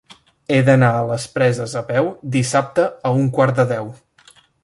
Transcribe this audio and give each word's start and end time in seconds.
He 0.53 0.61
d'anar 0.69 0.87
a 0.93 1.03
les 1.09 1.27
Preses 1.35 1.75
a 1.81 1.83
peu 1.91 2.09
dissabte 2.37 2.87
a 3.09 3.13
un 3.21 3.31
quart 3.39 3.61
de 3.63 3.67
deu. 3.75 3.93